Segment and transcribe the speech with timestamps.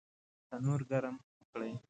[0.49, 1.15] تنور ګرم
[1.51, 1.73] کړئ